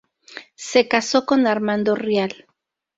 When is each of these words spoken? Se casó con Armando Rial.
Se 0.55 0.87
casó 0.87 1.27
con 1.27 1.45
Armando 1.45 1.93
Rial. 1.93 2.47